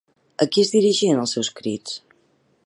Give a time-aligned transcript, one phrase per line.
[0.45, 2.01] A qui es dirigien els seus crits?